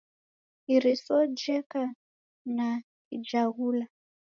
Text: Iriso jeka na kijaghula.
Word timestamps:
Iriso 0.75 1.15
jeka 1.41 1.83
na 2.55 2.67
kijaghula. 3.05 3.85